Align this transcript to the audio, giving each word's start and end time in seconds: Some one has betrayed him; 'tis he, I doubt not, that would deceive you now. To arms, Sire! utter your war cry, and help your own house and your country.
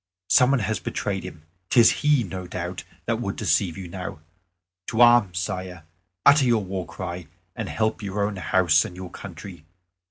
Some 0.31 0.49
one 0.49 0.61
has 0.61 0.79
betrayed 0.79 1.23
him; 1.23 1.43
'tis 1.69 1.91
he, 2.01 2.23
I 2.23 2.27
doubt 2.27 2.51
not, 2.55 2.83
that 3.05 3.21
would 3.21 3.35
deceive 3.35 3.77
you 3.77 3.87
now. 3.87 4.21
To 4.87 4.99
arms, 5.01 5.37
Sire! 5.37 5.83
utter 6.25 6.45
your 6.45 6.63
war 6.63 6.87
cry, 6.87 7.27
and 7.55 7.69
help 7.69 8.01
your 8.01 8.23
own 8.25 8.37
house 8.37 8.83
and 8.83 8.95
your 8.95 9.11
country. 9.11 9.63